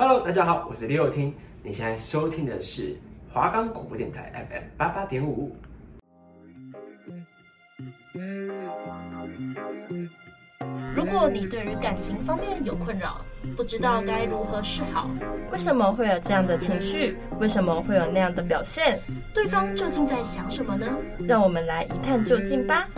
[0.00, 1.34] Hello，大家好，我是李友廷。
[1.60, 2.96] 你现在收听的是
[3.32, 5.56] 华冈广播电台 FM 八八点五。
[10.94, 13.24] 如果你对于感情方面有困扰，
[13.56, 15.10] 不知道该如何是好，
[15.50, 17.16] 为什么会有这样的情绪？
[17.40, 19.00] 为什么会有那样的表现？
[19.34, 20.86] 对方究竟在想什么呢？
[21.26, 22.88] 让我们来一探究竟吧。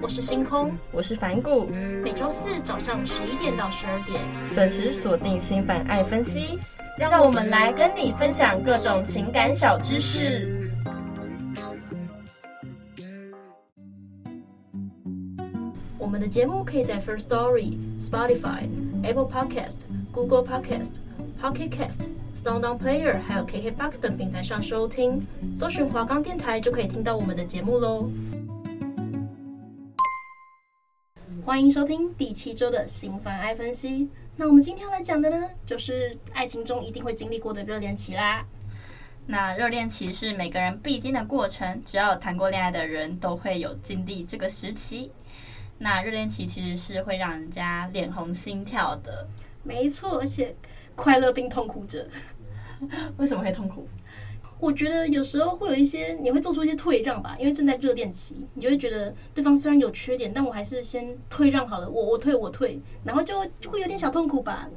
[0.00, 1.66] 我是星空，我是凡谷，
[2.02, 4.20] 每周四早上十一点到十二点
[4.52, 6.58] 准时锁定心烦爱分析，
[6.96, 10.70] 让我们来跟你分享各种情感小知识。
[15.98, 18.68] 我们的节目可以在 First Story、Spotify、
[19.02, 19.80] Apple Podcast、
[20.12, 20.96] Google Podcast、
[21.42, 22.06] Pocket Cast、
[22.36, 28.08] SoundOn Player 还有 KKBox 等平台上收听，搜寻华冈电台就可以听到我们的节目喽。
[31.44, 34.08] 欢迎收听第七周的心烦爱分析。
[34.36, 38.44] 那我们今天要来讲的呢，就是爱情中一定会经历过的热恋期啦。
[39.26, 45.12] 那热恋期是每个人必经的过程，只要有谈过恋爱的人都会有经历这个时期。
[45.78, 49.28] 那热恋期其实是会让人家脸红心跳的，
[49.62, 50.54] 没错，而且
[50.94, 52.08] 快乐并痛苦着。
[53.18, 53.88] 为什么会痛苦？
[54.60, 64.68] 我觉得有时候会有一些，你会做出一些退让吧，因为正在热恋期，你就会觉得对方虽然有缺点，但我还是先退让好了，我我退我退，然后就就会有点小痛苦吧。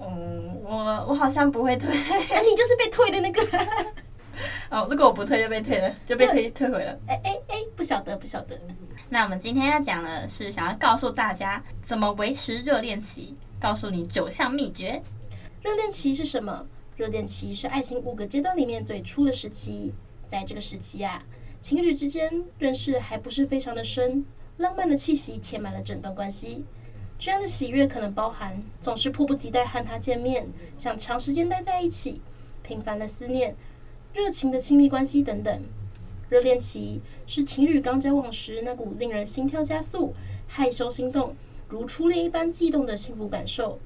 [0.00, 3.40] 嗯，我我好像不会退， 哎，你就是被退的那个。
[4.68, 6.98] 哦，如果我不退就被退了，就被退退回了。
[7.06, 8.60] 哎哎哎，不晓得不晓得。
[9.08, 15.00] 那我们今天要讲的是想要告诉大家怎么维持热恋期，告诉你九项秘诀。
[15.62, 16.66] 热恋期是什么？
[16.96, 19.92] 热恋期是爱情五个阶段里面最初的时期，
[20.28, 21.24] 在这个时期啊，
[21.60, 24.24] 情侣之间认识还不是非常的深，
[24.58, 26.64] 浪漫的气息填满了整段关系。
[27.18, 32.20] 这样的喜悦可能包含总是迫不及待和他见面，想长时间待在一起，
[32.62, 33.56] 频繁的思念，
[34.12, 35.62] 热情的亲密关系等等。
[36.28, 40.14] 热恋期是情侣刚交往时那股令人心跳加速、
[40.46, 41.34] 害羞心动、
[41.68, 43.80] 如初恋一般悸动的幸福感受。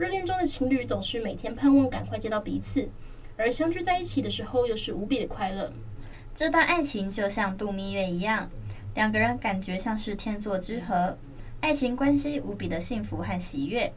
[0.00, 2.88] 热恋中的情侣总是每天盼望赶快见到彼此，
[3.36, 5.70] 而相聚在一起的时候又是无比的快乐。
[6.34, 8.48] 这段爱情就像度蜜月一样，
[8.94, 11.18] 两个人感觉像是天作之合，
[11.60, 13.92] 爱情关系无比的幸福和喜悦。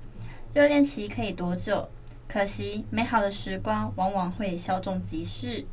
[0.53, 1.87] 热恋期可以多久？
[2.27, 5.65] 可惜美好的时光往往会稍纵即逝。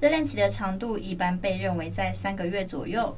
[0.00, 3.14] 热恋期的长度一般被认为在三个月左右，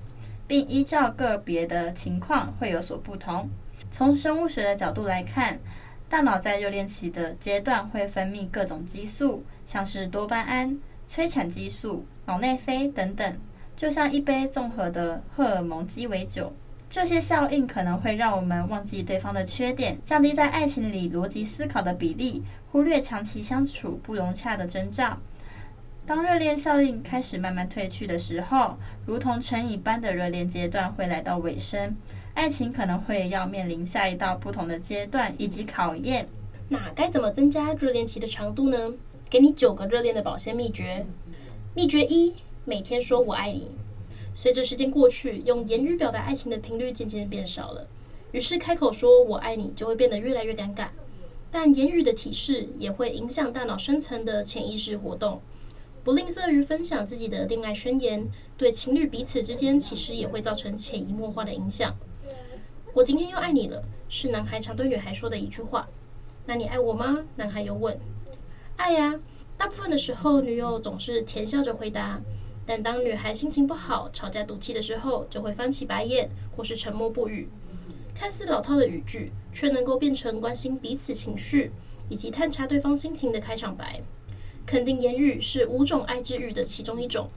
[0.49, 3.49] 并依照个别的情况会有所不同。
[3.93, 5.61] 从生物学的角度来看，
[6.09, 13.37] 大脑在热恋期的阶段会分泌各种激素，像是多巴胺、催产激素、脑内啡等等，
[13.77, 16.55] 就像一杯综合的荷尔蒙鸡尾酒。
[16.89, 22.43] 这些效应可能会让我们忘记对方的缺点，降低在爱情里逻辑思考的比例，
[22.73, 25.19] 忽略长期相处不融洽的征兆。
[26.07, 31.95] 当热恋效应开始慢慢褪去的时候，如同成瘾般的热恋阶段会来到尾声。
[32.39, 36.29] 爱情可能会要面临下一道不同的阶段以及考验。
[36.69, 38.95] 那该怎么增加热恋期的长度呢？
[39.29, 41.05] 给你九个热恋的保鲜秘诀。
[41.75, 42.33] 秘诀一：
[42.65, 43.73] 每天说我爱你。
[44.37, 47.89] 随着时间过去，用言语表达爱情的频率渐渐变少了，
[48.31, 50.91] 于是开口说我爱你就会变得越来越尴尬。
[51.51, 55.41] 但言语的提示也会影响大脑深层的潜意识活动。
[56.05, 61.97] 不吝啬于分享自己的恋爱宣言，对情侣彼此之间其实也会造成潜移默化的影响。
[62.99, 65.89] 我今天又爱你了，是男孩常对女孩说的一句话。
[66.47, 67.25] 那你爱我吗？
[67.37, 67.97] 男孩又问。
[68.77, 69.21] 爱呀。
[69.57, 72.21] 大部分的时候，女友总是甜笑着回答。
[72.67, 77.49] 但当女孩心情不好、吵架赌气的时候，就会翻起白眼，或是沉默不语。
[78.17, 81.71] 看似老套的语句，却能够变成关心彼此情绪
[82.09, 84.03] 以及探查对方心情的开场白。
[84.67, 87.31] 肯定言语是五种爱之语的其中一种。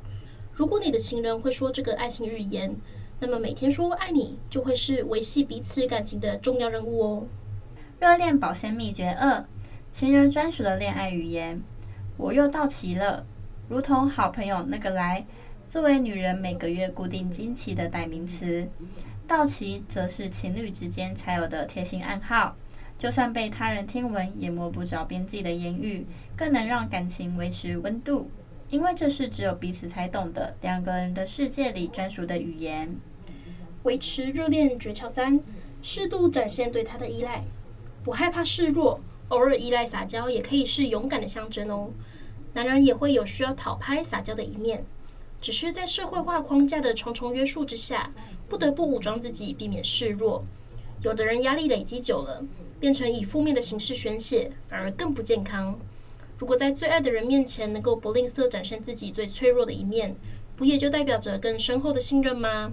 [0.52, 2.76] 如果你的情人会说这个爱情语言，
[3.24, 7.28] 那么每天说爱你，就会是维系彼此感情的重要任务哦。
[8.00, 9.46] 热恋保鲜秘诀二：
[9.92, 11.62] 情人专属的恋爱语言。
[12.18, 13.24] 我又到齐了，
[13.70, 15.24] 如同好朋友那个来，
[15.68, 18.68] 作为女人每个月固定经期的代名词。
[19.28, 22.56] 到齐则是情侣之间才有的贴心暗号，
[22.98, 28.32] 就算被他人听闻，也摸不着边际的言语，更能让感情维持温度，
[28.70, 32.96] 因为这是只有彼此才懂的两个人的世界里专属的语言。
[33.84, 35.40] 维持热恋诀窍三：
[35.82, 37.44] 适度展现对他的依赖，
[38.04, 39.00] 不害怕示弱，
[39.30, 41.90] 偶尔依赖撒娇也可以是勇敢的象征哦。
[42.54, 44.86] 男人也会有需要讨拍撒娇的一面，
[45.40, 48.12] 只是在社会化框架的重重约束之下，
[48.48, 50.44] 不得不武装自己，避免示弱。
[51.02, 52.44] 有的人压力累积久了，
[52.80, 55.80] 变成以负面的形式宣泄，反而更不健康。
[56.38, 60.16] 如果在最爱的人面前能够不吝啬展现自己最脆弱的一面，
[60.56, 62.72] 不也就代表着更深厚的信任吗？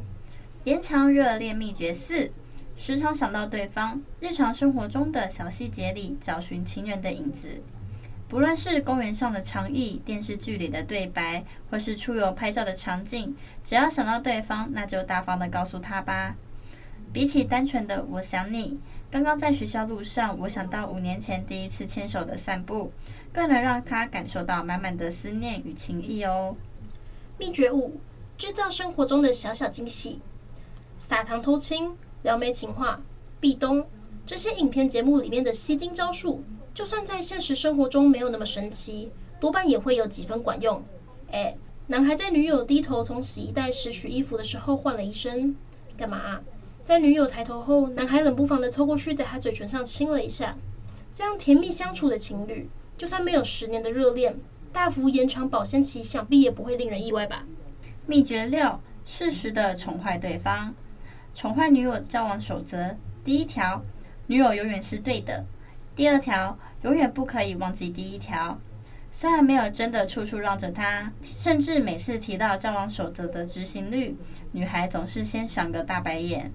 [0.68, 2.30] 延长热恋秘诀四：
[2.76, 7.62] 时常想到对方，日常生活中的小细节里找寻情人的影子。
[8.28, 13.34] 不论是公园上的长椅、电视剧里的对白，或是出游拍照的场景，
[13.64, 16.36] 只要想到对方，那就大方地告诉他吧。
[17.14, 18.78] 比起单纯的“我想你”，
[19.10, 22.92] 刚刚在学校路上，我想到五年前第一次牵手的散步，
[23.32, 26.54] 更能让他感受到满满的思念与情意哦。
[27.38, 27.98] 秘诀五：
[28.36, 30.20] 制造生活中的小小惊喜，
[30.98, 33.00] 撒糖偷亲、撩妹情话、
[33.40, 33.86] 壁咚，
[34.26, 36.42] 这些影片节目里面的吸睛招数。
[36.74, 39.10] 就算在现实生活中没有那么神奇，
[39.40, 40.82] 多半也会有几分管用。
[41.30, 41.56] 诶，
[41.86, 45.56] 男孩在女友低头从洗衣袋拾取衣服的时候，换了一身
[45.96, 46.40] “干嘛？”
[46.84, 50.56] 在女友抬头后，男孩冷不防地凑过去，在她嘴唇上亲了一下。
[51.12, 54.36] 这样甜蜜相处的情侣，就算没有十年的热恋，
[54.72, 57.44] 大幅延长保鲜期，想必也不会令人意外吧？
[58.06, 60.74] 秘诀六：适时的宠坏对方。
[61.38, 63.80] 宠坏女友交往守则：第一条，
[64.26, 65.44] 女友永远是对的。
[65.94, 68.58] 第二条，永远不可以忘记第一条。
[69.08, 74.16] 虽然没有真的处处让着他，甚至每次提到交往守则的执行率，
[74.50, 76.50] 女孩总是先赏个大白眼。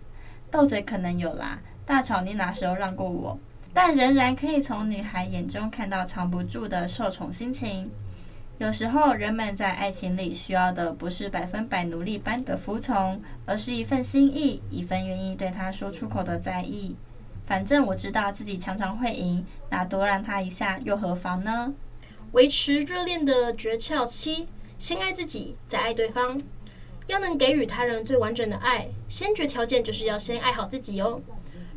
[0.51, 3.39] 斗嘴可能有啦，大吵你哪时候让过我？
[3.73, 7.89] 但仍然可以从女孩眼中看到藏不住的受宠心情。
[8.59, 16.95] 有时候，人们在爱情里需要的不是百分百努力般的服从，而是一份心意，一份愿意对他说出口的在意。
[17.45, 21.73] 反正我知道自己常常会赢，那多让他一下又何妨呢？
[22.33, 24.47] 维持热恋的诀窍七：
[24.77, 26.39] 先爱自己，再爱对方。
[27.07, 31.19] 要能给予他人最完整的爱，先决条件就是要先爱好自己哦。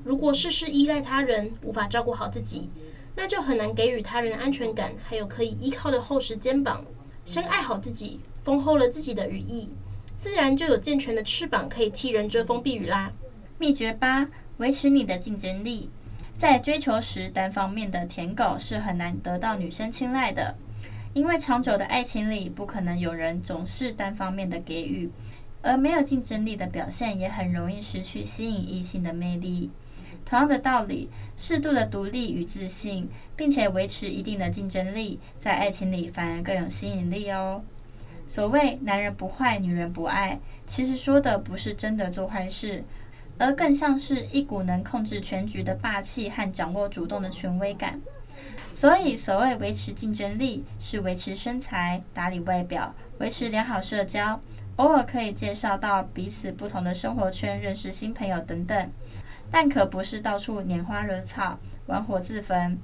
[0.05, 2.71] 如果事事依赖他人，无法照顾好自己，
[3.17, 6.85] 那就很难给予他人安全感，还有可以依靠的厚实肩膀。
[7.25, 9.69] 先爱好自己，丰厚了自己的羽翼，
[10.15, 13.11] 自然就有健全的翅膀可以替人遮风避雨啦。
[13.59, 14.29] 秘诀八。
[14.59, 15.91] 维持你的竞争力，
[16.35, 20.55] 在追求时，单方面的舔狗是很难得到女生青睐的，
[21.13, 25.11] 因为长久的爱情里，不可能有人总是单方面的给予，
[25.61, 29.71] 而没有竞争力的表现，也很容易失去吸引异性的魅力。
[30.27, 37.63] 同样的道理，适度的独立与自信，并且维持一定的竞争力，在爱情里反而更有吸引力哦。
[38.27, 42.85] 所谓男人不坏，女人不爱，其实说的不是真的做坏事。
[43.39, 48.01] 而更像是一股能控制全局的霸气和掌握主动的权威感。
[48.73, 54.41] 所以，所谓维持竞争力，是维持身材、打理外表、维持良好社交，
[54.77, 58.91] 偶尔可以介绍到彼此不同的生活圈，认识新朋友等等。
[59.51, 62.79] 但可不是到处拈花惹草、玩火自焚，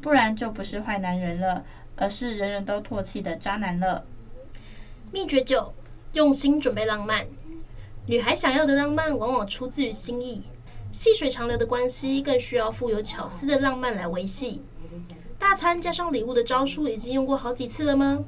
[0.00, 1.64] 不然就不是坏男人了，
[1.96, 4.04] 而是人人都唾弃的渣男了。
[5.12, 5.72] 秘诀九：
[6.14, 7.26] 用心准备浪漫。
[8.06, 10.42] 女孩想要的浪漫，往往出自于心意。
[10.90, 14.62] 细水长流的关系，更需要富有巧思的浪漫来维系。
[15.38, 18.24] 大餐加上礼物的招数，已经用过好几次了吗？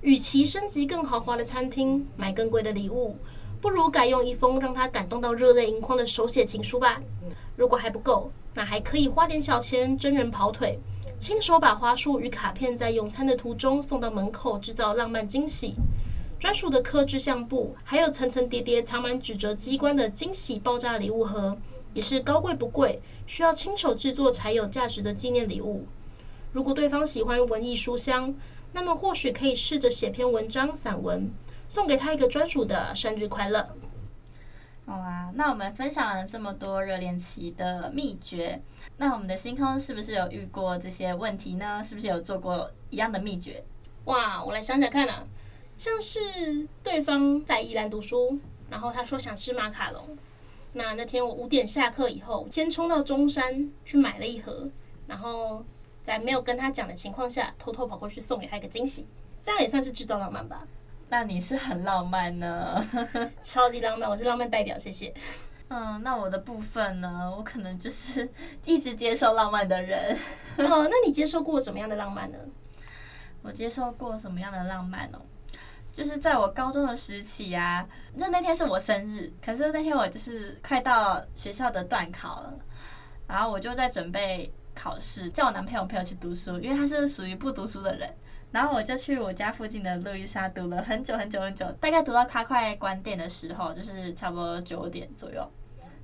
[0.00, 3.16] 与其升级更豪华的餐厅，买更贵的礼物，
[3.62, 7.00] 不如改用一封让他感动到热泪盈眶的手写情书吧。
[7.54, 10.80] 如果还不够，那还可以花点小钱，真人跑腿，
[11.16, 15.76] 亲手把花束与卡片在用餐的途中送到门口，制造浪漫惊喜。
[16.40, 21.56] 专属的刻制相簿，还有层层叠叠藏满纸折机关的惊喜爆炸礼物盒，
[21.94, 25.86] 也是高贵不贵，需要亲手制作才有价值的纪念礼物。
[26.50, 28.34] 如果对方喜欢文艺书香，
[28.72, 31.30] 那么或许可以试着写篇文章、散文，
[31.72, 33.66] 送给他一个专属的生日快乐。
[34.84, 38.60] 好啊，那我们分享了这么多热恋期的秘诀，
[38.98, 41.82] 那我们的星空是不是有遇过这些问题呢？
[41.82, 43.64] 是不是有做过一样的秘诀？
[44.04, 45.24] 哇，我来想想看啊。
[45.78, 48.38] 像是对方在宜兰读书，
[48.68, 50.18] 然后他说想吃马卡龙。
[50.74, 54.68] 那那天我五点下课以后，先冲到中山去买了一盒，
[55.06, 55.64] 然后
[56.04, 59.06] 在没有跟他讲的情况下，偷偷跑过去送给他一个惊喜。
[59.42, 60.68] 这样也算是制造浪漫吧？
[61.12, 62.82] 那你是很浪漫呢，
[63.44, 65.12] 超级浪漫，我是浪漫代表，谢谢。
[65.68, 67.30] 嗯，那我的部分呢？
[67.36, 68.26] 我可能就是
[68.64, 70.16] 一直接受浪漫的人。
[70.56, 72.38] 哦， 那你接受过怎么样的浪漫呢？
[73.42, 75.20] 我接受过什么样的浪漫哦？
[75.92, 82.54] 就是在我高中的时期啊，就那天是我生日，可是那天我就是快到学校的段考了，
[83.28, 88.10] 然后我就在准备考试，叫我男朋友陪我去读书，因为他是属于不读书的人，
[88.52, 95.50] 然后我就去我家附近的路易莎读了很久很久很久，大概读到他快关店的时候，就是差不多九点左右，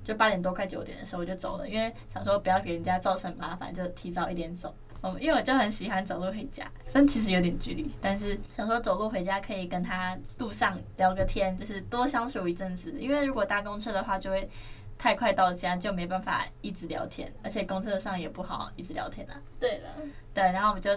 [0.03, 4.75] 就八点多快九点的时候我就走了，因为想说不要给人家造成麻烦，就提早一点走。
[5.01, 12.93] 嗯，因为我就很喜欢走路回家，但其实有点距离，但是想说走路回家可以跟他路上聊个天，就是多相处一阵子。
[12.99, 14.49] 因为如果搭公车的话，就会
[14.97, 19.39] 太快到家，就没办法一直聊天，而且公车上也不好一直聊天啊。
[19.57, 19.89] 对了，
[20.33, 20.91] 对，然后我们就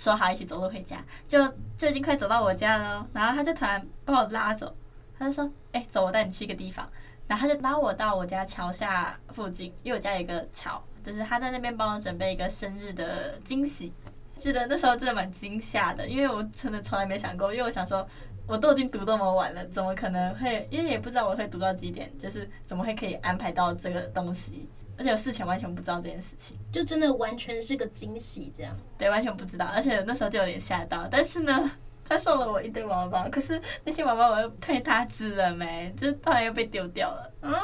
[0.00, 0.96] 说好一起走路回家，
[1.28, 4.74] 就就已经快走到我家了，然后他就突然把我拉走，
[5.18, 6.88] 他就说：“哎，走，我带你去一个地方。”
[7.28, 10.82] 然后他就拉我到我家桥下附近，因为我家有一个桥。
[11.02, 13.92] 就是他在那边帮我准备一个生日的惊喜，
[14.36, 18.06] 是的，那时候真的蛮惊吓的，因为我真的从来没想过，因为我想说，
[18.46, 20.66] 我都已经读那么晚了，怎么可能会？
[20.70, 24.66] 因为也不知道我会读到几点，就是怎么会可以安排到这个东西，
[25.00, 28.76] 而且我事前完全不知道这件事情，就真的完全是个惊喜，这样。
[28.98, 31.72] 对，完全不知道，而且那时候就有点吓到，但是呢。
[32.10, 37.54] 他送了我一堆娃娃，可是那些娃娃我又太大只了没，就是后来又被丢掉了啊，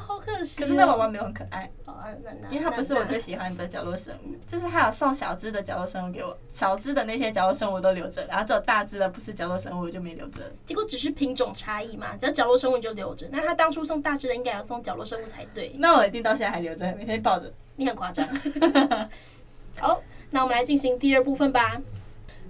[0.00, 0.62] 好可惜。
[0.62, 1.96] 可是那娃娃没有很可爱，哦、
[2.48, 4.36] 因为它不是我最喜欢的角落生物。
[4.46, 10.40] 就是还有送小只的角落生物给我，小只的那些角落生物都留着，然后只有大只的不是角落生物我就没留着。
[10.64, 13.28] 结果只是品种差异嘛，只要角落生物你就留着。
[13.32, 15.74] 那他当初送大只的应该要送角落生物才对。
[15.78, 17.52] 那我一定到现在还留着，每天抱着。
[17.74, 18.24] 你很夸张。
[19.78, 21.82] 好，那我们来进行第二部分吧。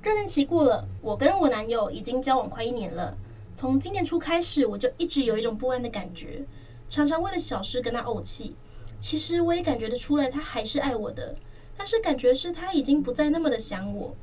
[0.06, 3.18] 热恋期过了，我跟我男友已经交往快一年了。
[3.56, 6.44] 从今年初开始，我就一直有一种不安的感觉，
[6.88, 8.54] 常常为了小事跟他怄气。
[9.00, 11.34] 其实我也感觉得出来，他还是爱我的，
[11.76, 14.14] 但是感觉是他已经不再那么的想我。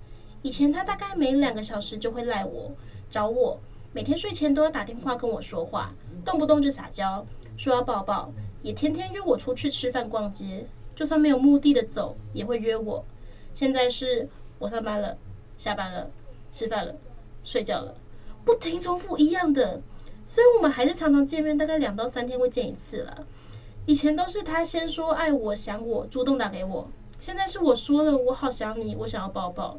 [0.42, 2.72] 以前他大概每两个小时就会赖我，
[3.10, 3.60] 找我，
[3.92, 7.26] 每天睡前都要打电话跟我说话，动不动就撒娇，
[7.58, 13.04] 说要抱抱，也天天约我出去吃饭逛街，就算没有目的的走，也会约我。
[13.54, 15.18] 现在是我上班了。
[15.58, 16.10] 下班了，
[16.52, 16.96] 吃饭了，
[17.44, 17.96] 睡觉了，
[18.44, 19.82] 不停重复一样的。
[20.26, 23.26] 虽然我们还是常常见面，大概两到三天会见一次了。
[23.86, 26.88] 以前都是他先说爱我、想我，主动打给我。
[27.20, 29.78] 现在是我说了我好想你，我想要抱抱。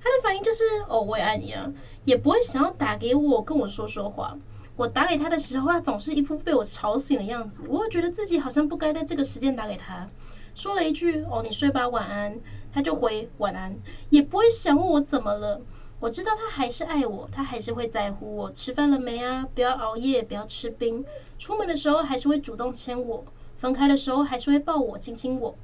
[0.00, 1.72] 他的反应就是哦，我也爱你啊，
[2.04, 4.36] 也不会想要打给我跟我说说话。
[4.76, 7.62] 我打给他的时候，他总是一副被我吵醒的样子。
[7.68, 10.06] 我会觉得自己好像不该在这个时间打给他。
[10.54, 12.36] 说了一句哦，你睡吧，晚安。
[12.74, 13.72] 他就回晚安，
[14.10, 15.60] 也不会想问我怎么了。
[16.00, 21.04] 我知道他还是爱我，他还是会在乎我吃饭了没啊，不要熬夜，不要吃冰。
[21.38, 23.24] 出门的时候还是会主动牵我，
[23.56, 25.54] 分开的时候还是会抱我，亲亲我。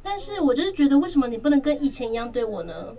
[0.00, 2.94] 但是我就是觉得，为什么你不能跟以前一样对我呢？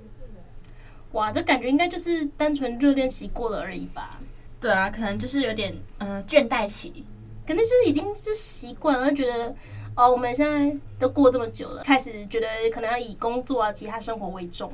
[1.13, 4.19] 哇，这感觉应该就是单纯热恋期过了而已吧？
[4.59, 7.05] 对啊，可能就是有点嗯、呃、倦怠期，
[7.47, 9.55] 可能是已经是习惯了，觉得。
[9.95, 14.71] 哦，我们现在都过这么久了，开始觉得可能要以工作啊、其他生活为重。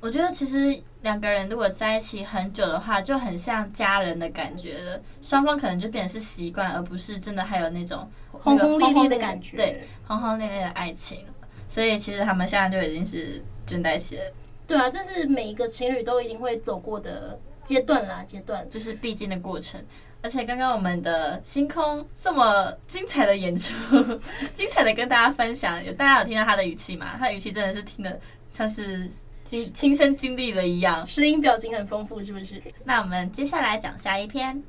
[0.00, 5.00] 我觉得其实两个人如果在一起很久的话，就很像家人的感觉了。
[5.20, 9.56] 双方可能就变成是习惯，而不是真的还有那种轰轰烈烈的感觉。
[9.56, 11.24] 对，轰轰烈烈的爱情。
[11.66, 14.22] 所以其实他们现在就已经是倦怠期了。
[14.66, 19.80] 对啊，这是每一个情侣都一定会走过的阶段啦，阶段就是必经的过程。
[20.20, 23.72] 而且刚刚我们的星空这么精彩的演出，
[24.52, 27.14] 精彩的跟大家分享，有大家有听到他的语气吗？
[27.18, 29.08] 他的语气真的是听的像是
[29.44, 32.60] 经亲身经历了一样，声音表情很丰富，是不是？
[32.84, 34.60] 那我们接下来讲下一篇。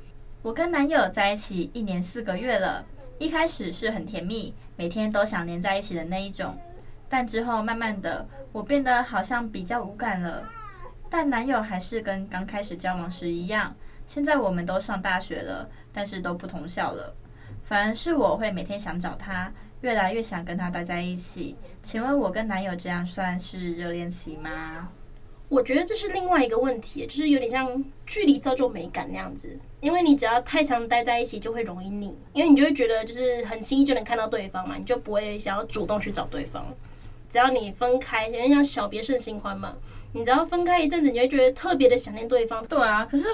[0.41, 2.85] 我跟男友在一起一年四个月了，
[3.17, 6.57] 一开始是很甜蜜，每天都想黏在一起的那一种，
[7.09, 10.47] 但之后慢慢的，我变得好像比较无感了，
[11.09, 13.75] 但男友还是跟刚开始交往时一样。
[14.09, 17.13] 现在我们都上大学了，但是都不同校了。
[17.63, 21.55] 反而是我会每天想找他，越来越想跟他待在一起。
[21.83, 24.89] 请问我跟男友这样算是热恋期吗？
[25.47, 29.55] 我觉得这是另外一个问题，就是有点像距离造就美感那样子。
[29.79, 36.65] 因为你只要太常待在一起，就会容易腻，因为你就会觉得就是很轻易就能看到对方嘛，你就不会想要主动去找对方。
[37.29, 39.75] 只要你分开，有点像小别胜新欢嘛。
[40.13, 42.65] 你只要分开一阵子，你会觉得特别的想念对方。
[42.65, 43.27] 对啊，可是。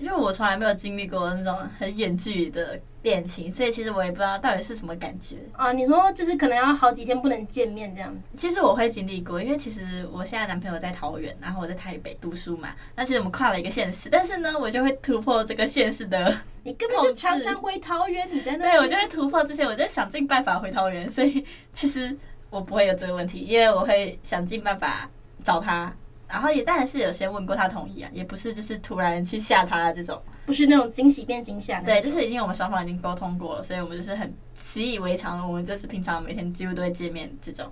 [0.00, 5.72] 因为我从来没有经历过那种很远距离的恋情，所以其实我也不知道到底是什么感觉啊。
[5.72, 8.20] 你说就是可能要好几天不能见面这样子？
[8.34, 12.70] 其实我会经历过，因为其实我现在男朋友在桃园，然后我在台北读书嘛。
[12.96, 16.34] 那其实我们跨了一个县市，但是呢，我就会突破这个县市的。
[16.62, 18.70] 你根本就常常回桃园，你在那？
[18.70, 22.16] 对，我就会突破这些，我就想尽办法回桃园，所以其实
[22.48, 25.08] 我不会有这个问题，因为我会想尽办法
[25.44, 25.92] 找他。
[26.30, 31.82] 然后也当然是有先问过他同意啊，也不是就是突然去吓他这种，不是那种惊喜变惊吓。
[31.82, 37.70] 对，就是已经我们双方已经沟通过了，所以我们就是很习以为常，我们就是平常每天几乎都会见面这种。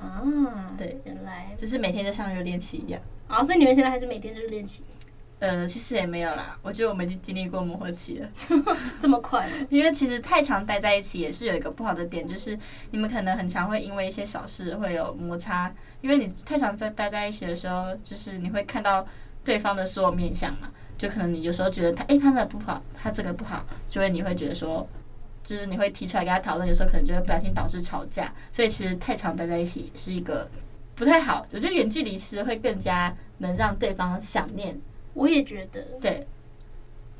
[0.00, 0.22] 啊，
[0.78, 3.00] 对，原来就是每天就像热恋期一样。
[3.28, 4.82] 啊，所以你们现在还是每天热恋期？
[5.44, 6.56] 呃，其实也没有啦。
[6.62, 8.28] 我觉得我们已经经历过磨合期了，
[8.98, 9.46] 这么快？
[9.68, 12.58] 因为其实太常待在一起也是有一个不好的点，就是
[12.92, 15.70] 你们可能很常会因为一些小事会有摩擦。
[16.00, 19.06] 因为你太常在待在一起的时候，就是你会看到
[19.44, 20.70] 对方的所有面相嘛。
[20.96, 24.88] 就可能你有时候觉得他，诶，他那不好，他这个不好，就会你会觉得说，
[25.42, 28.32] 就是你会提出来跟他讨论，有时候可能就会不小心导致吵架。
[28.52, 30.48] 所以其实太常待在一起是一个
[30.94, 31.44] 不太好。
[31.52, 34.78] 我觉得远距离其实会更加能让对方想念。
[35.14, 36.26] 我也觉得，对，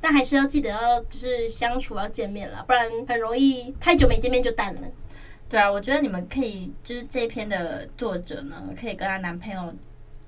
[0.01, 4.83] 但还是要记得要就是相处要见面啦，不然很容易太久没见面就淡了。
[5.49, 9.75] 对啊，我觉得你们可以就是这篇的作者呢，可以跟她男朋友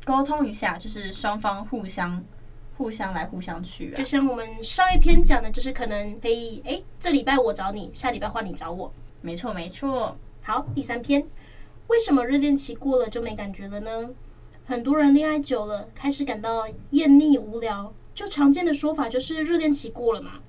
[0.05, 2.23] 沟通一下，就是双方互相
[2.77, 3.97] 互相来互相去啊。
[3.97, 8.93] 就像我们上一篇讲的，就是可能可以哎，这礼拜我找你，下礼拜换你找我。
[9.23, 10.17] 没错没错。
[10.43, 11.27] 好，第三篇，
[11.89, 14.11] 为什么热恋期过了就没感觉了呢？
[14.69, 20.41] 很多人恋爱久了，开始感到厌腻无聊，就常见的说法就是热恋期过了嘛，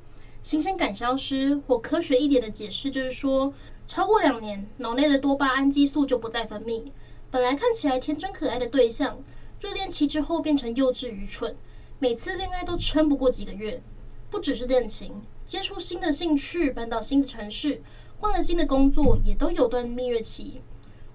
[0.42, 1.56] 新鲜感消失。
[1.68, 3.54] 或科学一点的解释就是说，
[3.86, 6.86] 超过两年，脑内的多巴胺激素就不再分泌，
[7.30, 9.20] 本来看起来天真可爱的对象，
[9.62, 11.56] 热恋期之后变成幼稚愚蠢，
[12.00, 13.84] 每次恋爱都撑不过几个月。
[14.32, 17.84] 不只是恋情，接触新的兴趣，搬到新的城市，
[18.20, 20.60] 换了新的工作，也都有段蜜月期。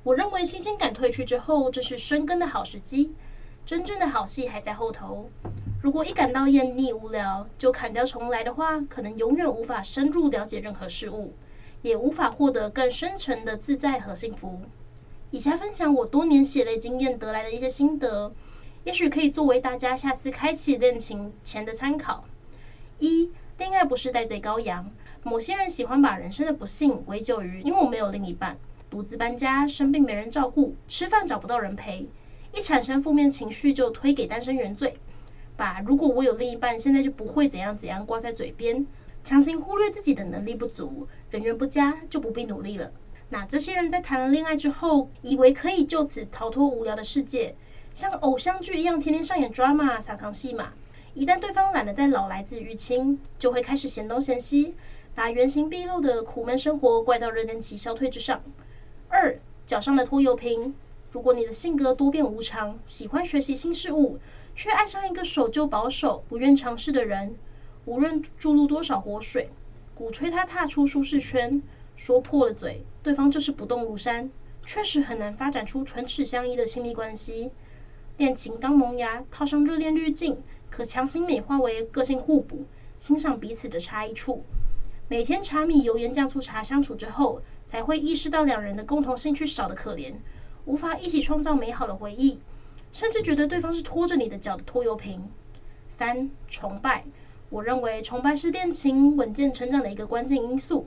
[0.04, 3.12] 我认为新鲜感褪去之后，这是生根的好时机。
[3.64, 5.30] 真正的好戏还在后头。
[5.80, 11.32] 如果一感到厌腻无聊就砍掉重来的话，可能永远无法深入了解任何事物，
[11.82, 14.60] 也无法获得更深层的自在和幸福。
[15.30, 18.32] 以下分享我多年血泪经验得来的一些心得，
[18.82, 22.24] 也许可以作为大家下次开启恋情前的参考。
[22.98, 24.90] 一、恋爱不是代罪羔羊。
[25.22, 28.58] 某些人喜欢把人生的不幸归咎于因为我没有另一半。
[28.92, 32.06] 独自搬家，生病没人照顾，吃饭找不到人陪，
[32.54, 34.98] 一产生负面情绪就推给单身原罪，
[35.56, 38.86] 把如果我有另一半，现在就不会怎样怎样挂在嘴边，
[39.24, 42.92] 强行忽略自己的能力不足，人缘不佳就不必努力了。
[43.30, 47.56] 那这些人在谈了恋爱之后，以为可以就此逃脱无聊的世界，
[47.94, 50.74] 像偶像剧一样天天上演 drama 撒糖戏码，
[51.14, 54.74] 一旦对方懒得再老来自于亲，就会开始嫌东嫌西，
[55.14, 58.42] 把原形毕露的苦闷生活怪到热恋期消退之上。
[59.12, 60.74] 二，脚上的拖油瓶。
[61.10, 64.18] 如果你的性格多变无常，喜欢学习新事物，
[64.54, 67.36] 却爱上一个守旧保守、不愿尝试的人，
[67.84, 69.50] 无论注入多少活水，
[69.94, 71.62] 鼓吹他踏出舒适圈，
[71.94, 74.30] 说破了嘴，对方就是不动如山，
[74.64, 77.50] 确实很难发展出唇齿相依的亲密关系。
[78.16, 82.64] 恋情刚萌芽，套上热恋滤镜，可强行美化为个性互补，
[82.96, 84.42] 欣赏彼此的差异处。
[85.08, 90.12] 每天柴米油盐酱醋茶相处之后，才会意识到两人的共同兴趣少得可怜，
[90.66, 92.38] 无法一起创造美好的回忆，
[92.90, 95.30] 甚至觉得对方是拖着你的脚的拖油瓶。
[95.88, 97.06] 三、崇拜，
[97.48, 100.86] 我认为崇拜是恋情稳健成长的一个关键因素。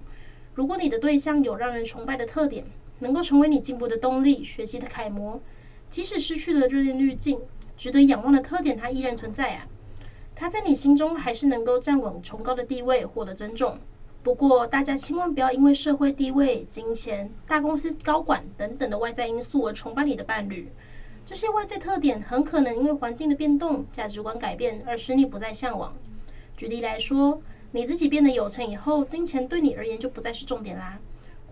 [0.54, 2.64] 如果你的对象有让人崇拜的特点，
[3.00, 5.42] 能够成为你进步的动力、学习的楷模，
[5.90, 7.40] 即使失去了热恋滤镜，
[7.76, 9.66] 值得仰望的特点，它依然存在啊。
[10.36, 13.80] 他在你心中还是能够站稳崇高的地位，获得尊重。
[14.26, 20.68] 不过，大家千万不要因为社会地位、金钱、大公司高管等等的外在因素而崇拜你的伴侣。
[21.24, 25.96] 这些外在特点很可能因为环境的变动、价值观改变而使你不再向往。
[26.58, 27.40] 举例来说，
[27.72, 31.00] 你自己变得有钱以后，金钱对你而言就不再是重点啦。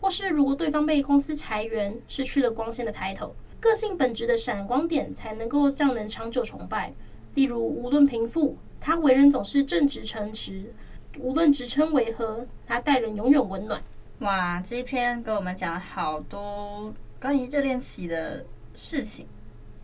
[0.02, 6.92] 或是如果对方被公司裁员，失去了光鲜的抬头，个性本质的闪光点才能够让人长久崇拜。
[7.36, 10.74] 例如，无论贫富，他为人总是正直诚实。
[11.20, 13.82] 无论职称为何，他待人永远温暖。
[14.20, 19.28] 哇，这一篇跟我们讲了好多关于热恋期的事情。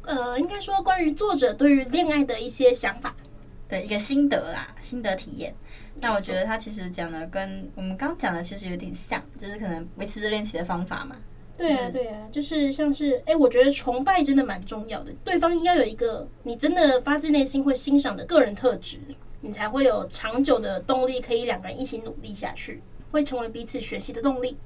[0.04, 3.16] 呃，应该说关于作者对于恋爱的一些想法，
[3.68, 5.54] 对，一个心得啦，心得体验。
[6.02, 11.16] 那我觉得他其实讲的跟我们刚刚讲的其实有点像，就是可能维持热恋期的方法嘛。
[11.58, 18.98] 对啊，对啊，就是像是，哎，我觉得崇拜真的蛮重要的，对方要有一个你真的发自内心会欣赏的个人特质。
[19.42, 24.58] 你才会有长久的动力，可以两个人一起努力下去，会成为彼此学习的动力。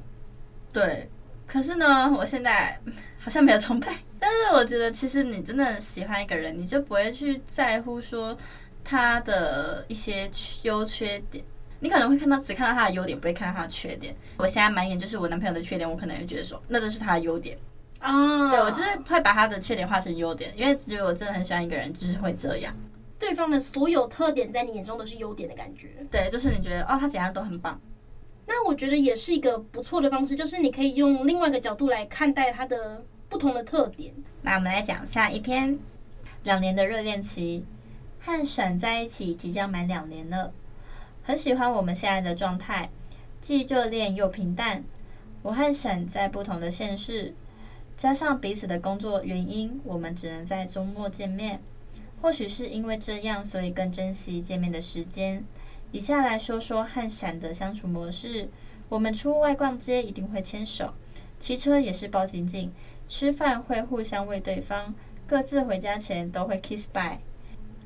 [0.72, 1.08] 对，
[1.46, 2.80] 可是呢，我现在
[3.20, 8.36] 好像没有崇拜，但是我觉得，其实你真的喜欢一个人，你就不会去在乎说
[8.84, 10.30] 他的一些
[10.64, 11.46] 优缺点，
[11.80, 14.16] 你可能会看到只看到他的优点，不会看到他的缺点。
[14.38, 17.58] 我现在满眼就是我男朋友的缺点，我可能会觉得说，那都是他的优点
[18.00, 18.50] 啊。
[18.50, 22.76] 对，我就是会把他的缺点化成优点，因为觉得我真的很喜欢一个人，就是会这样。
[23.24, 27.80] 对方的所有特点在你眼中都是优点的感觉，对，就是你觉得哦，他怎样都很棒。
[28.46, 34.14] 那我觉得也是一个不错的方式，就是你可以用另外一个角度来看待他的不同的特点。
[34.42, 35.80] 那我们来讲下一篇
[36.44, 37.66] 两年的热恋期，
[38.20, 40.52] 和闪在一起即将满两年了，
[41.24, 42.90] 很喜欢我们现在的状态，
[43.40, 44.84] 既热恋又平淡。
[45.44, 47.34] 我和闪在不同的县市，
[47.96, 51.62] 加上彼此的工作原因，我们只能在周末见面。
[52.24, 55.44] 或许是因为这样，所以更珍惜见面的时间。
[55.92, 58.48] 以下来说说和闪的相处模式：
[58.88, 60.94] 我们出外逛街一定会牵手，
[61.38, 62.72] 骑车也是抱紧紧，
[63.10, 64.96] 吃饭会互相喂对方，
[65.28, 67.18] 各自回家前都会 kiss bye。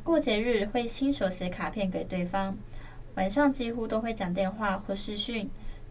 [0.04, 2.56] 过节日会亲手写卡片给对方，
[3.16, 5.50] 晚上几乎都会讲电话或视讯，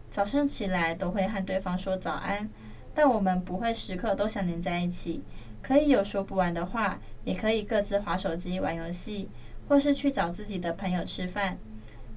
[0.09, 2.49] 早上起来都会和对方说早安，
[2.97, 5.21] 但我们不会时刻都想黏在一起，
[5.61, 6.99] 可以有说不完的话。
[7.23, 9.29] 也可以各自划手机、玩游戏，
[9.67, 11.59] 或是去找自己的朋友吃饭。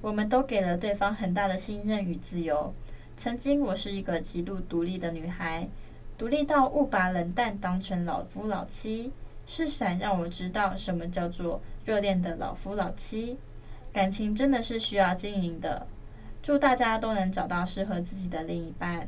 [0.01, 2.73] 我们都给了对方很大的信任与自由。
[3.15, 5.67] 曾经我是一个极度独立的女孩，
[6.17, 9.11] 独立到误把冷淡当成老夫老妻。
[9.45, 13.37] 是闪让我知道什么叫做热恋的老夫老妻。
[13.93, 15.85] 感情真的是需要经营的。
[16.41, 19.07] 祝大家都能找到适合自己的另一半。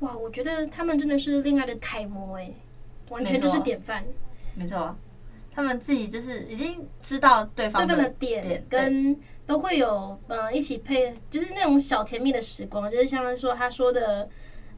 [0.00, 2.52] 哇，我觉得他们真的是恋爱的楷模哎，
[3.10, 4.04] 完全就是典范。
[4.54, 4.96] 没错，
[5.52, 14.28] 他们自己就是已经知道对方的对方的点，跟都会有呃一起配，就是那种小甜蜜的时光，就是像他说他说的，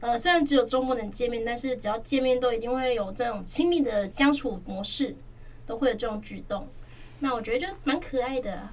[0.01, 5.15] 呃，虽然只有周末能见面，但是只要见面都一定会有这种亲密的相处模式，
[5.65, 6.67] 都会有这种举动。
[7.19, 8.67] 那我觉得就蛮可爱的，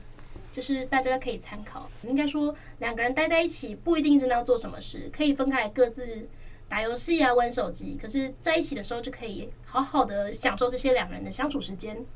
[0.51, 1.89] 就是大家都可以参考。
[2.03, 6.29] 应该说两个人待在一起不一定真的要做什么事，可以分开来各自。
[6.71, 12.07] 打游戏啊，玩手机，可是在一起的时候就可以好好的享受这些两个人的相处时间。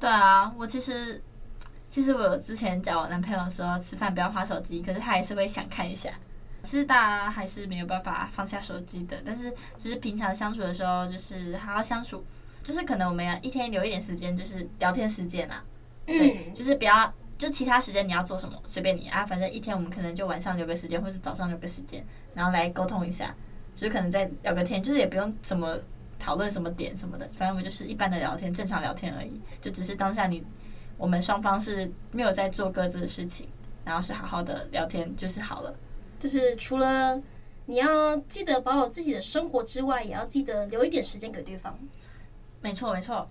[0.00, 1.22] 对啊，我其实
[1.86, 6.10] 其实我之前找我男朋友说吃饭不要滑手机，可是他还是会想看一下。
[6.62, 12.24] 其实大家还是没有办法放下手机的，但是就是平常相处的时候，就是好好相处，
[12.62, 15.62] 就是可能我们要一天留一点时间，就是聊天时间啊。
[16.06, 23.34] 对，嗯，就是不要就其他时间你要做什么随便你啊，反正一天我们可能就晚上留个时间，或是早上留个时间，然后来沟通一下。
[23.74, 25.78] 就是可能在聊个天，就是也不用怎么
[26.18, 29.40] 讨论什么点什么的，反正我们就是一般的聊天，正常聊天而已。
[29.60, 30.42] 就只是当下你
[30.96, 33.48] 我们双方是没有在做各自的事情，
[33.84, 35.74] 然后是好好的聊天，就是好了。
[36.18, 37.20] 就是除了
[37.66, 41.78] 你要记得保有自己的生活之外，也要记得留一点时间给对方。
[42.62, 43.28] 没错没错，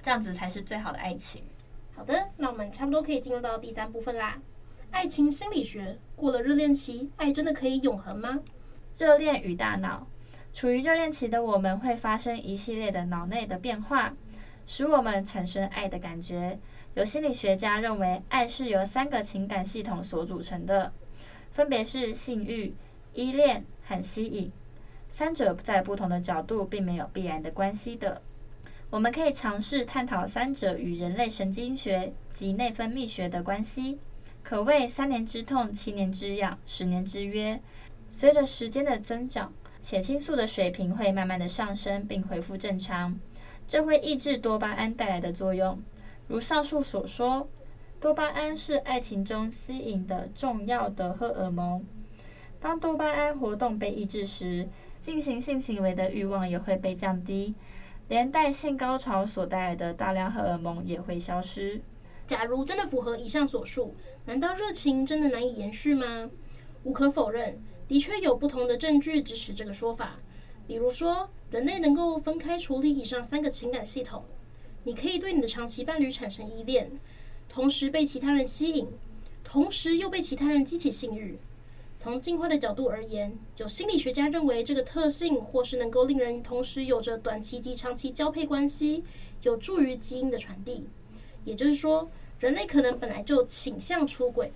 [0.00, 1.42] 这样子才是最好的爱情。
[1.94, 4.40] 好的，那我们差不多可以进入到第三部分啦。
[4.90, 8.40] 爱情心理学，过了热恋期，爱真的可以永恒吗？
[8.98, 10.06] 热恋与大脑，
[10.52, 14.14] 处于热恋期的我们会发生一系列的脑内的变化，
[14.66, 16.58] 使我们产生爱的感觉。
[16.94, 20.92] 有心理学家认为，爱是由三个情感系统所组成的，
[21.50, 22.74] 分别是性欲、
[23.14, 24.52] 依恋和吸引。
[25.08, 28.20] 三者在不同的角度并没有必然的关系的。
[28.90, 33.98] 我们可以尝试探讨三者与人类神经学及内分泌学的关系，
[34.42, 37.58] 可谓三年之痛，七年之痒，十年之约。
[38.14, 43.18] 随着时间的增长，血清素的水平会慢慢的上升并恢复正常，
[43.66, 45.82] 这会抑制多巴胺带来的作用。
[46.28, 47.48] 如上述所说，
[47.98, 51.82] 多巴胺是爱情中吸引的重要的荷尔蒙。
[52.60, 54.68] 当多巴胺活动被抑制时，
[55.00, 57.54] 进行性行为的欲望也会被降低，
[58.08, 61.80] 连带性高潮所带来的大量荷尔蒙也会消失。
[62.26, 63.96] 假如真的符合以上所述，
[64.26, 66.28] 难道热情真的难以延续吗？
[66.84, 67.58] 无可否认。
[67.88, 70.18] 的确有不同的证据支持这个说法，
[70.66, 74.24] 比如说，人类能够分开处理以上三个情感系统，
[74.84, 76.90] 你可以对你的长期伴侣产生依恋，
[77.48, 78.88] 同时被其他人吸引，
[79.44, 81.38] 同时又被其他人激起性欲。
[81.98, 89.04] 从进化的角度而言，有心理学家认为这个特性或是能够令人同时有着短期及长期交配关系，
[89.42, 90.88] 有助于基因的传递。
[91.44, 94.50] 也就是说，人类可能本来就倾向出轨。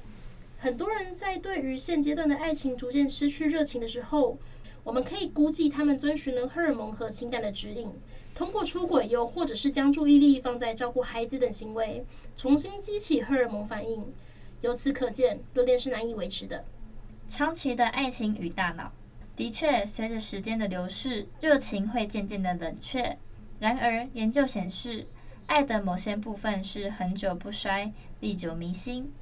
[0.58, 4.38] 很多人在对于现阶段的爱情逐渐失去热情的时候，
[4.82, 7.92] 我们可以估计他们遵循了荷尔蒙和情感的指引，
[8.34, 12.04] 通过出轨又或者是将注意力放在照顾孩子等行为，
[12.36, 14.12] 重新激起荷尔蒙反应。
[14.62, 16.64] 由此可见，热恋是难以维持的。
[17.28, 18.90] 长期的爱情与大脑，
[19.36, 23.18] 的确随着时间的流逝，热情会渐渐的冷却。
[23.58, 25.06] 然而，研究显示，
[25.46, 29.12] 爱的某些部分是恒久不衰、历久弥新。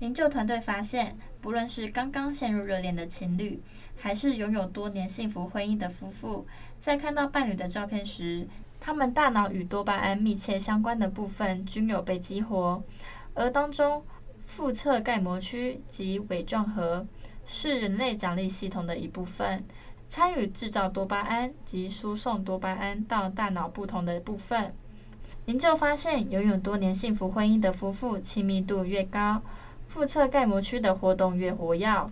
[0.00, 3.60] 研究团队发现，不论是刚刚陷入热恋的情侣，
[3.96, 6.46] 还是拥有多年幸福婚姻的夫妇，
[6.78, 8.46] 在看到伴侣的照片时，
[8.78, 12.80] 他们大脑与多巴胺密切相关的部分均有被激活，
[13.34, 14.04] 而当中
[14.46, 17.04] 腹侧盖膜区及尾状核
[17.44, 19.64] 是人类奖励系统的一部分，
[20.08, 24.72] 参与制造多巴胺及输送多巴胺到大脑不同的部分。
[25.46, 29.42] 研究发现，拥有多年幸福婚姻的夫妇亲密度越高，
[29.88, 32.06] 腹侧盖膜区的活动越活跃。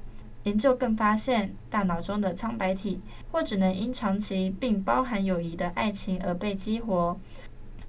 [0.44, 7.18] 研究更发现，大脑中的苍白体或只能因长期并包含友谊的爱情而被激活。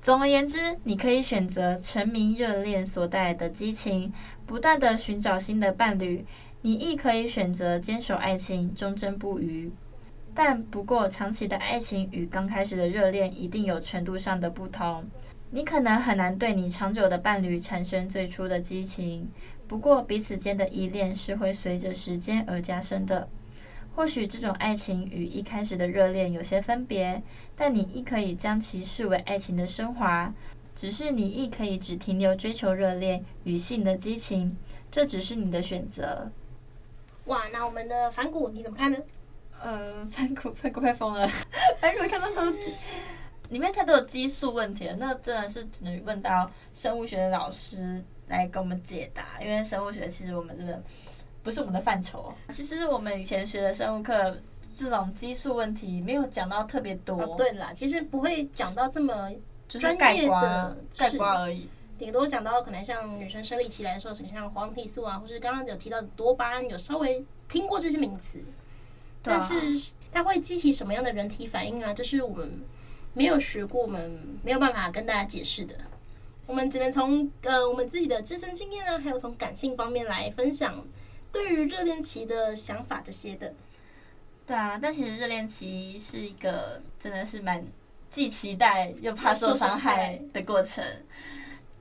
[0.02, 4.12] 总而言之，你可以选择沉迷热恋所带来的激情，
[4.45, 6.23] 不断地寻找新的伴侣；
[6.62, 9.71] 你亦可以选择坚守爱情，忠贞不渝。
[10.34, 15.06] 但不过，长期的爱情与刚开始的热恋一定有程度上的不同。
[15.50, 19.30] 你可能很难对你长久的伴侣产生最初的激情。
[19.67, 23.27] 不过，彼此间的依恋是会随着时间而加深的。
[23.95, 27.21] 或许这种爱情与一开始的热恋有些分别，
[27.56, 30.34] 但你亦可以将其视为爱情的升华。
[30.75, 34.56] 只是你亦可以只停留追求热恋与性的激情，
[34.91, 36.32] 这只是你的选择。
[37.25, 38.97] 哇，那我们的反骨你怎么看呢？
[39.60, 41.27] 呃，反骨反骨快疯了，
[41.82, 42.51] 梵谷看到他都
[43.49, 48.03] 里面太多的激素问题了，那真的是只能问到生物学的老师。
[48.28, 50.82] 来给我们解答，因为生物学其实我们真的
[51.44, 52.34] 不是我们的范畴。
[52.50, 54.38] 其实我们以前学的生物课，
[54.76, 57.22] 这种激素问题没有讲到特别多。
[57.22, 59.32] 哦，对啦，其实不会讲到这么
[59.68, 61.70] 专业的，概括，概括而已。
[61.98, 68.40] 顶多讲到可能像女生生理期来说，像黄体素啊，或是刚刚有提到的多巴胺，有稍微听过这些名词。
[69.24, 71.94] 但是它会激起什么样的人体反应啊？
[71.94, 72.62] 这是我们
[73.13, 75.76] 没有学过，我们没有办法跟大家解释的。
[76.48, 80.84] 我们只能从呃我们自己的自身经验啊，还有从感性方面来分享
[81.32, 83.54] 对于热恋期的想法这些的。
[84.46, 87.64] 对啊，但其实热恋期是一个真的是蛮
[88.10, 90.84] 既期待又怕受伤害的过程。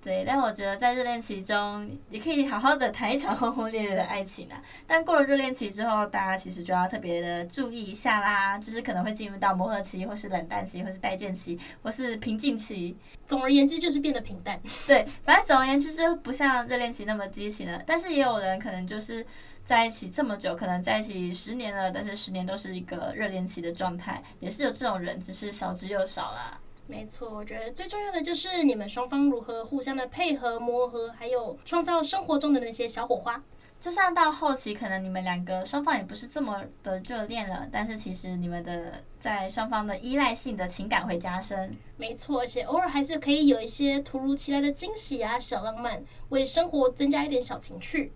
[0.06, 4.62] 对，但我觉得在热恋期中也可以好好的谈一场轰轰烈烈的爱情啊。
[4.86, 12.96] 但过了热恋期之后，大家其实就要特别的注意一下啦，就是可能会进入到磨合期，或是冷淡期，或是待倦期，或是平静期。
[13.26, 14.60] 总而言之，就是变得平淡。
[14.86, 17.82] 对，反正总而言之，就不像热恋期那么激情了。
[17.84, 19.26] 但是也有人可能就是
[19.64, 26.60] 在一起这么久，可能在一起十年了，但是十年都是一个热恋期的状态，也是有这种人，只是少之又少啦。
[26.88, 33.42] 没错，我觉得最重要的就是你们双方如何互相的配合磨合，还有创造生活中的那些小火花。
[33.78, 41.76] 就算到后期，可能你们两个双方也不是这么的热恋了，但是其实你们的在双方的依赖性的情感会加深。
[41.96, 48.12] 没错，而且偶尔还是可以有一些突如其来的惊喜啊，小浪漫，为生活增加一点小情趣。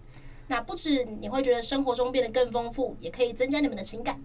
[0.47, 4.21] 那不止你会觉得生活中变得更丰富，也可以增加你们的情感。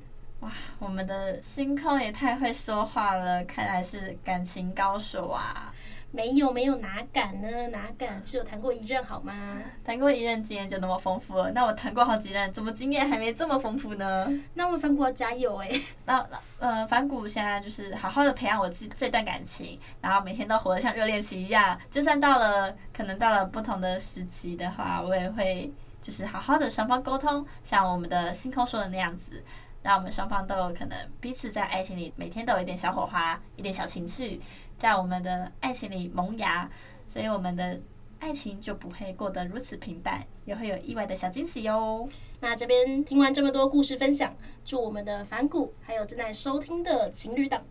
[0.46, 5.74] 哇，我们的星空也太会说话了，看来是感情高手啊！
[6.12, 7.68] 没有没有，哪敢呢？
[7.70, 8.24] 哪敢？
[8.24, 9.58] 只有谈过一任好吗？
[9.84, 11.52] 谈过一任经验就那么丰富了？
[11.52, 14.32] 那我谈过好几任，怎么经验还没这么丰富呢？
[14.54, 15.82] 那我反骨要加油 哎！
[16.06, 16.24] 那
[16.60, 21.76] 呃，反骨现在就是好好的培养我这这段感情，然后每天都活得像热恋期一样。
[21.90, 29.44] 就算到了可能到了不同的时期的话，我也会就是好好的双方沟通，像我们的星空说的那样子。
[29.86, 34.42] 让我们双方都有可能彼此在爱情里每天都有一点小火花，一点小情绪，
[34.76, 36.68] 在我们的爱情里萌芽，
[37.06, 37.80] 所以我们的
[38.18, 42.10] 爱情就不会过得如此平淡，也会有意外的小惊喜哟。
[42.40, 47.62] 那这边听完这么多故事分享，祝我们的反骨还有正在收听的情侣档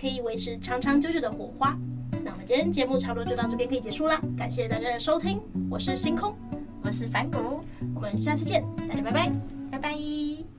[0.00, 1.76] 可以维持长长久久的火花。
[2.22, 6.32] 那我们今天节目差不多就到这边可以结束啦，感谢大家的收听，我是星空，
[6.84, 9.32] 我是反骨，我们下次见，大家拜拜，
[9.72, 10.55] 拜拜。